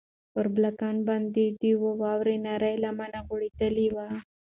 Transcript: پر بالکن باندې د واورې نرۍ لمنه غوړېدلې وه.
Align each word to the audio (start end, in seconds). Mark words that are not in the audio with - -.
پر 0.33 0.45
بالکن 0.53 0.95
باندې 1.07 1.45
د 1.61 1.63
واورې 1.83 2.35
نرۍ 2.45 2.75
لمنه 2.83 3.19
غوړېدلې 3.27 3.87
وه. 3.95 4.07